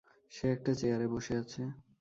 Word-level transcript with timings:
সে 0.31 0.45
একটা 0.55 0.71
চেয়ারে 0.79 1.07
বসে 1.13 1.33
আছে। 1.41 1.61